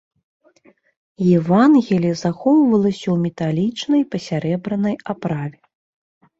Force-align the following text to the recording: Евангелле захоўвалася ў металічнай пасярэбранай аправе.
Евангелле 1.39 2.11
захоўвалася 2.23 3.03
ў 3.03 3.15
металічнай 3.27 4.03
пасярэбранай 4.17 4.95
аправе. 5.17 5.57